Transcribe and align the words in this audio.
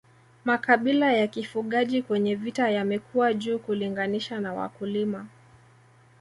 Makabila 0.45 1.13
ya 1.13 1.27
kifugaji 1.27 2.01
kwenye 2.01 2.35
vita 2.35 2.69
yamekuwa 2.69 3.33
juu 3.33 3.59
kulinganisha 3.59 4.39
na 4.39 4.53
wakulima 4.53 5.27